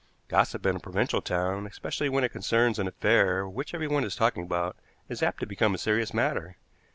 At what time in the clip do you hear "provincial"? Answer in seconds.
0.79-1.21